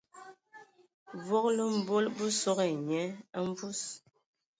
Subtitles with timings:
[1.25, 3.03] Vogolo mbol bə sogo ai nye
[3.37, 3.81] a mvus.